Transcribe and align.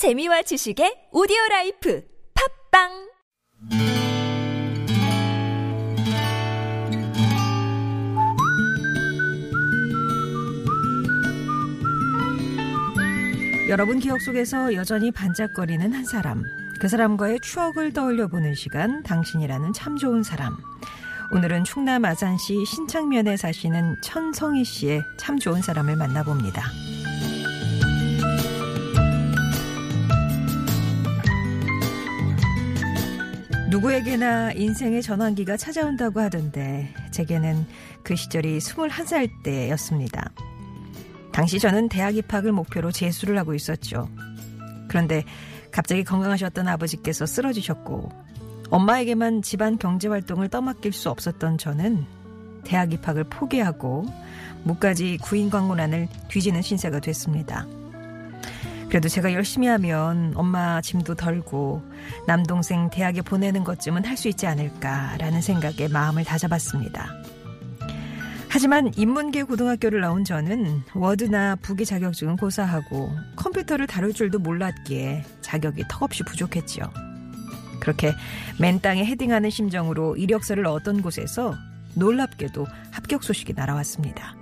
재미와 0.00 0.40
지식의 0.40 1.12
오디오 1.12 1.36
라이프 1.50 2.02
팟빵 2.72 2.88
여러분 13.68 13.98
기억 13.98 14.22
속에서 14.22 14.72
여전히 14.72 15.10
반짝거리는 15.10 15.92
한 15.92 16.04
사람. 16.06 16.44
그 16.80 16.88
사람과의 16.88 17.40
추억을 17.42 17.92
떠올려 17.92 18.26
보는 18.26 18.54
시간, 18.54 19.02
당신이라는 19.02 19.74
참 19.74 19.98
좋은 19.98 20.22
사람. 20.22 20.56
오늘은 21.30 21.64
충남 21.64 22.06
아산시 22.06 22.64
신창면에 22.64 23.36
사시는 23.36 23.96
천성희 24.02 24.64
씨의 24.64 25.02
참 25.18 25.38
좋은 25.38 25.60
사람을 25.60 25.96
만나봅니다. 25.96 26.62
누구에게나 33.80 34.52
인생의 34.52 35.02
전환기가 35.02 35.56
찾아온다고 35.56 36.20
하던데 36.20 36.92
제게는 37.12 37.66
그 38.02 38.14
시절이 38.14 38.58
21살 38.58 39.42
때였습니다. 39.42 40.30
당시 41.32 41.58
저는 41.58 41.88
대학 41.88 42.14
입학을 42.14 42.52
목표로 42.52 42.92
재수를 42.92 43.38
하고 43.38 43.54
있었죠. 43.54 44.08
그런데 44.88 45.24
갑자기 45.70 46.04
건강하셨던 46.04 46.68
아버지께서 46.68 47.24
쓰러지셨고 47.24 48.10
엄마에게만 48.68 49.40
집안 49.40 49.78
경제 49.78 50.08
활동을 50.08 50.48
떠맡길 50.48 50.92
수 50.92 51.08
없었던 51.08 51.56
저는 51.56 52.04
대학 52.64 52.92
입학을 52.92 53.24
포기하고 53.24 54.04
무까지 54.64 55.16
구인 55.22 55.48
광고란을 55.48 56.08
뒤지는 56.28 56.60
신세가 56.60 57.00
됐습니다. 57.00 57.66
그래도 58.90 59.08
제가 59.08 59.32
열심히 59.32 59.68
하면 59.68 60.32
엄마 60.34 60.80
짐도 60.80 61.14
덜고 61.14 61.80
남동생 62.26 62.90
대학에 62.90 63.22
보내는 63.22 63.62
것쯤은 63.64 64.04
할 64.04 64.16
수 64.16 64.28
있지 64.28 64.46
않을까라는 64.46 65.40
생각에 65.40 65.88
마음을 65.88 66.24
다잡았습니다. 66.24 67.08
하지만 68.48 68.92
인문계 68.96 69.44
고등학교를 69.44 70.00
나온 70.00 70.24
저는 70.24 70.82
워드나 70.94 71.56
부기 71.62 71.86
자격증은 71.86 72.36
고사하고 72.36 73.10
컴퓨터를 73.36 73.86
다룰 73.86 74.12
줄도 74.12 74.40
몰랐기에 74.40 75.24
자격이 75.40 75.84
턱없이 75.88 76.24
부족했지요. 76.24 76.84
그렇게 77.80 78.12
맨 78.58 78.80
땅에 78.80 79.04
헤딩하는 79.06 79.48
심정으로 79.48 80.16
이력서를 80.16 80.66
얻던 80.66 81.00
곳에서 81.00 81.54
놀랍게도 81.94 82.66
합격 82.90 83.22
소식이 83.22 83.54
날아왔습니다. 83.54 84.39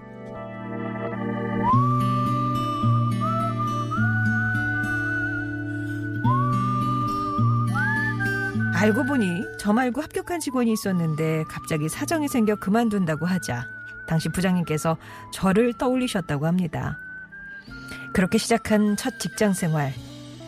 알고 8.81 9.07
보니 9.07 9.45
저 9.59 9.73
말고 9.73 10.01
합격한 10.01 10.39
직원이 10.39 10.73
있었는데 10.73 11.43
갑자기 11.49 11.89
사정이 11.89 12.29
생겨 12.29 12.55
그만둔다고 12.55 13.27
하자 13.27 13.67
당시 14.07 14.29
부장님께서 14.29 14.97
저를 15.33 15.73
떠올리셨다고 15.73 16.47
합니다. 16.47 16.97
그렇게 18.15 18.39
시작한 18.39 18.97
첫 18.97 19.19
직장 19.19 19.53
생활. 19.53 19.93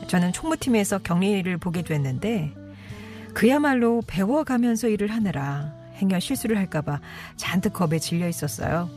저는 0.06 0.32
총무팀에서 0.32 0.98
격리를 0.98 1.56
보게 1.58 1.82
됐는데 1.82 2.54
그야말로 3.34 4.00
배워가면서 4.06 4.88
일을 4.88 5.08
하느라 5.08 5.72
행여 5.96 6.20
실수를 6.20 6.56
할까봐 6.56 7.00
잔뜩 7.36 7.72
겁에 7.72 7.98
질려 7.98 8.28
있었어요. 8.28 8.88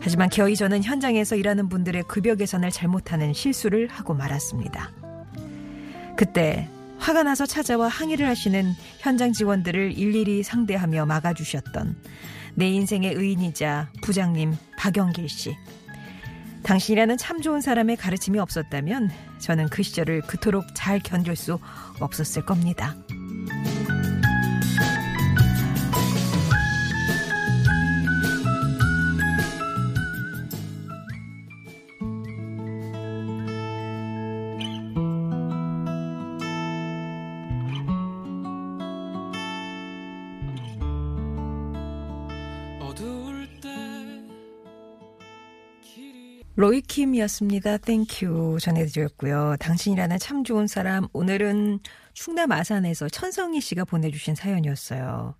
하지만 0.00 0.28
겨이 0.28 0.56
저는 0.56 0.82
현장에서 0.82 1.36
일하는 1.36 1.70
분들의 1.70 2.02
급여 2.02 2.34
계산을 2.34 2.70
잘못하는 2.70 3.32
실수를 3.32 3.88
하고 3.88 4.12
말았습니다. 4.12 4.90
그때 6.16 6.68
화가 7.00 7.22
나서 7.22 7.46
찾아와 7.46 7.88
항의를 7.88 8.28
하시는 8.28 8.74
현장 8.98 9.32
직원들을 9.32 9.98
일일이 9.98 10.42
상대하며 10.42 11.06
막아주셨던 11.06 11.96
내 12.54 12.68
인생의 12.68 13.14
의인이자 13.14 13.90
부장님 14.02 14.54
박영길 14.76 15.28
씨. 15.28 15.56
당신이라는 16.62 17.16
참 17.16 17.40
좋은 17.40 17.62
사람의 17.62 17.96
가르침이 17.96 18.38
없었다면 18.38 19.10
저는 19.38 19.70
그 19.70 19.82
시절을 19.82 20.22
그토록 20.22 20.66
잘 20.74 21.00
견딜 21.00 21.34
수 21.36 21.58
없었을 22.00 22.44
겁니다. 22.44 22.94
로이킴이었습니다. 46.60 47.78
Thank 47.78 48.28
you 48.28 48.58
전해드렸고요. 48.60 49.56
당신이라는 49.60 50.18
참 50.18 50.44
좋은 50.44 50.66
사람 50.66 51.08
오늘은 51.14 51.80
충남 52.12 52.52
아산에서 52.52 53.08
천성희 53.08 53.62
씨가 53.62 53.86
보내주신 53.86 54.34
사연이었어요. 54.34 55.34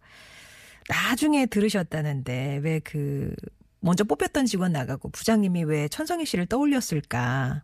나중에 0.89 1.45
들으셨다는데 1.45 2.61
왜 2.63 2.81
그 2.83 3.35
먼저 3.81 4.03
뽑혔던 4.05 4.47
직원 4.47 4.73
나가고 4.73 5.11
부장님이 5.11 5.65
왜 5.65 5.89
천성희 5.89 6.25
씨를 6.25 6.47
떠올렸을까? 6.47 7.63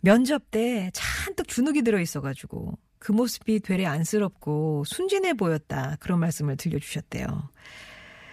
면접 0.00 0.50
때 0.50 0.90
잔뜩 0.92 1.48
주눅이 1.48 1.80
들어 1.82 2.00
있어가지고 2.00 2.78
그 2.98 3.12
모습이 3.12 3.60
되레 3.60 3.86
안쓰럽고 3.86 4.84
순진해 4.86 5.34
보였다 5.34 5.96
그런 6.00 6.20
말씀을 6.20 6.56
들려주셨대요. 6.58 7.48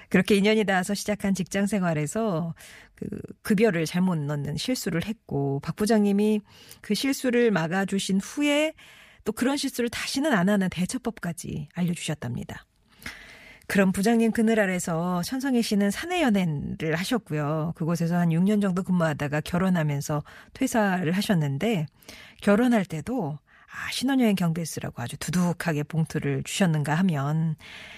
그렇게 0.09 0.35
인연이 0.35 0.63
닿아서 0.63 0.93
시작한 0.93 1.33
직장 1.33 1.67
생활에서 1.67 2.53
그 2.95 3.07
급여를 3.43 3.85
잘못 3.85 4.17
넣는 4.17 4.57
실수를 4.57 5.05
했고 5.05 5.59
박 5.61 5.75
부장님이 5.75 6.41
그 6.81 6.95
실수를 6.95 7.51
막아주신 7.51 8.19
후에 8.19 8.73
또 9.23 9.31
그런 9.31 9.57
실수를 9.57 9.89
다시는 9.89 10.33
안 10.33 10.49
하는 10.49 10.69
대처법까지 10.69 11.69
알려주셨답니다. 11.73 12.65
그럼 13.67 13.91
부장님 13.91 14.31
그늘 14.31 14.59
아래서 14.59 15.21
천성희 15.21 15.61
씨는 15.61 15.91
사내 15.91 16.23
연애를 16.23 16.95
하셨고요. 16.95 17.73
그곳에서 17.75 18.17
한 18.17 18.29
6년 18.29 18.63
정도 18.63 18.81
근무하다가 18.81 19.41
결혼하면서 19.41 20.23
퇴사를 20.53 21.11
하셨는데 21.11 21.85
결혼할 22.41 22.83
때도 22.83 23.37
아, 23.71 23.91
신혼여행 23.91 24.35
경비스라고 24.35 25.01
아주 25.01 25.15
두둑하게 25.17 25.83
봉투를 25.83 26.43
주셨는가 26.43 26.95
하면 26.95 27.55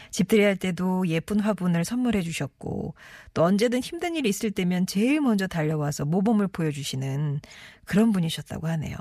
집들이 0.09 0.43
할 0.43 0.57
때도 0.57 1.07
예쁜 1.07 1.39
화분을 1.39 1.85
선물해 1.85 2.21
주셨고 2.21 2.93
또 3.33 3.43
언제든 3.43 3.79
힘든 3.79 4.15
일이 4.15 4.27
있을 4.27 4.51
때면 4.51 4.85
제일 4.85 5.21
먼저 5.21 5.47
달려와서 5.47 6.05
모범을 6.05 6.49
보여주시는 6.49 7.39
그런 7.85 8.11
분이셨다고 8.11 8.67
하네요. 8.67 8.97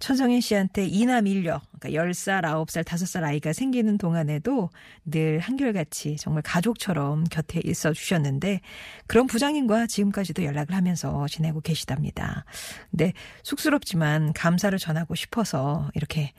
천정인 0.00 0.40
씨한테 0.40 0.86
이남 0.86 1.26
일녀, 1.26 1.60
그러니까 1.78 2.02
10살, 2.02 2.42
9살, 2.42 2.84
5살 2.84 3.22
아이가 3.22 3.52
생기는 3.52 3.98
동안에도 3.98 4.70
늘 5.04 5.38
한결같이 5.38 6.16
정말 6.16 6.42
가족처럼 6.42 7.24
곁에 7.24 7.60
있어 7.64 7.92
주셨는데 7.92 8.60
그런 9.06 9.26
부장님과 9.26 9.86
지금까지도 9.86 10.44
연락을 10.44 10.74
하면서 10.74 11.26
지내고 11.28 11.60
계시답니다. 11.60 12.44
근데 12.90 13.12
쑥스럽지만 13.42 14.32
감사를 14.32 14.76
전하고 14.78 15.14
싶어서 15.14 15.90
이렇게 15.94 16.32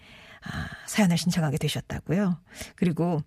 아, 0.44 0.68
사연을 0.88 1.18
신청하게 1.18 1.58
되셨다고요. 1.58 2.40
그리고 2.76 3.22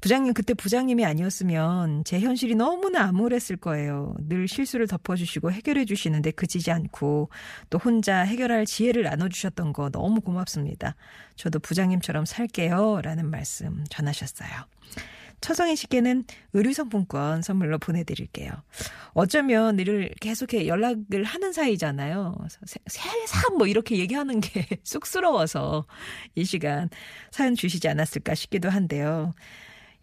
부장님 0.00 0.34
그때 0.34 0.54
부장님이 0.54 1.04
아니었으면 1.04 2.04
제 2.04 2.20
현실이 2.20 2.54
너무나 2.54 3.04
암울했을 3.04 3.56
거예요. 3.56 4.14
늘 4.20 4.46
실수를 4.46 4.86
덮어주시고 4.86 5.50
해결해 5.50 5.84
주시는데 5.84 6.30
그치지 6.32 6.70
않고 6.70 7.30
또 7.70 7.78
혼자 7.78 8.20
해결할 8.20 8.66
지혜를 8.66 9.02
나눠주셨던 9.02 9.72
거 9.72 9.90
너무 9.90 10.20
고맙습니다. 10.20 10.94
저도 11.36 11.58
부장님처럼 11.58 12.24
살게요라는 12.24 13.30
말씀 13.30 13.84
전하셨어요. 13.90 14.50
처성희 15.40 15.76
씨께는 15.76 16.24
의류상품권 16.52 17.42
선물로 17.42 17.78
보내드릴게요. 17.78 18.50
어쩌면 19.12 19.78
이를 19.78 20.10
계속해 20.20 20.66
연락을 20.66 21.24
하는 21.24 21.52
사이잖아요. 21.52 22.36
새삼 22.86 23.58
뭐 23.58 23.66
이렇게 23.66 23.98
얘기하는 23.98 24.40
게 24.40 24.66
쑥스러워서 24.84 25.86
이 26.34 26.44
시간 26.44 26.88
사연 27.30 27.54
주시지 27.54 27.88
않았을까 27.88 28.34
싶기도 28.34 28.68
한데요. 28.68 29.32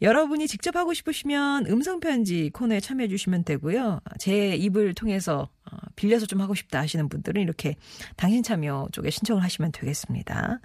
여러분이 0.01 0.47
직접 0.47 0.75
하고 0.75 0.93
싶으시면 0.93 1.65
음성편지 1.65 2.51
코너에 2.53 2.79
참여해 2.79 3.07
주시면 3.07 3.45
되고요. 3.45 4.01
제 4.19 4.55
입을 4.55 4.93
통해서 4.93 5.49
어, 5.71 5.77
빌려서 5.95 6.27
좀 6.27 6.39
하고 6.39 6.53
싶다 6.53 6.79
하시는 6.79 7.09
분들은 7.09 7.41
이렇게 7.41 7.75
당신 8.15 8.43
참여 8.43 8.89
쪽에 8.91 9.09
신청을 9.09 9.43
하시면 9.43 9.71
되겠습니다. 9.71 10.59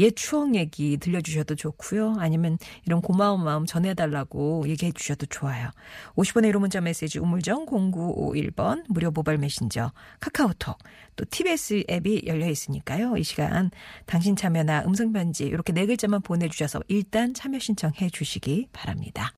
옛 0.00 0.16
추억 0.16 0.54
얘기 0.54 0.96
들려주셔도 0.96 1.54
좋고요. 1.54 2.16
아니면 2.18 2.58
이런 2.86 3.02
고마운 3.02 3.44
마음 3.44 3.66
전해달라고 3.66 4.66
얘기해 4.66 4.92
주셔도 4.92 5.26
좋아요. 5.26 5.68
50번의 6.16 6.52
1호 6.52 6.58
문자 6.58 6.80
메시지 6.80 7.18
우물정 7.18 7.66
0951번 7.66 8.84
무료 8.88 9.10
모바일 9.10 9.36
메신저 9.38 9.92
카카오톡 10.20 10.78
또 11.16 11.24
TBS 11.30 11.84
앱이 11.90 12.22
열려 12.26 12.48
있으니까요. 12.48 13.18
이 13.18 13.22
시간 13.22 13.70
당신 14.06 14.36
참여나 14.36 14.84
음성편지 14.86 15.44
이렇게 15.44 15.74
네 15.74 15.84
글자만 15.84 16.22
보내주셔서 16.22 16.80
일단 16.88 17.34
참여 17.34 17.58
신청해 17.58 18.08
주시기 18.10 18.68
바랍니다. 18.72 19.28